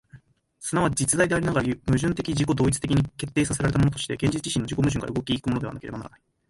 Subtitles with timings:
[0.59, 6.21] 即ち実在でありながら、矛盾的自己同一的に決定せられたものとして、現実自身の自己矛盾から動き行くものでなければならない。